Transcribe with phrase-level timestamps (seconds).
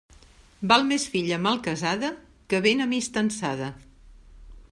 [0.71, 2.11] Val més filla malcasada
[2.55, 3.73] que ben amistançada.